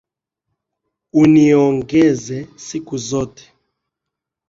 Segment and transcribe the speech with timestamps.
[1.21, 3.45] Uniongeze siku zote.